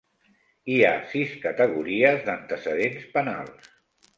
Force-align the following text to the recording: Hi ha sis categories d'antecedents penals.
Hi 0.71 0.77
ha 0.87 0.93
sis 1.11 1.35
categories 1.45 2.25
d'antecedents 2.31 3.07
penals. 3.19 3.71